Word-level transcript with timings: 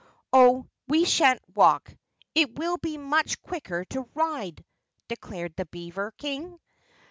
"Oh, 0.33 0.67
we 0.87 1.05
shan't 1.05 1.43
walk. 1.53 1.95
It 2.33 2.57
will 2.57 2.77
be 2.79 2.97
much 2.97 3.39
quicker 3.39 3.85
to 3.91 4.09
ride," 4.15 4.65
declared 5.07 5.55
the 5.55 5.65
beaver 5.67 6.09
King. 6.17 6.59